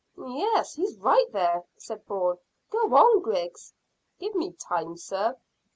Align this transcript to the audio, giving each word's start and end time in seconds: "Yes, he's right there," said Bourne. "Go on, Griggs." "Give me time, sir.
"Yes, 0.17 0.73
he's 0.73 0.97
right 0.97 1.27
there," 1.31 1.63
said 1.77 2.07
Bourne. 2.07 2.39
"Go 2.71 2.79
on, 2.95 3.21
Griggs." 3.21 3.71
"Give 4.17 4.33
me 4.33 4.53
time, 4.53 4.97
sir. 4.97 5.37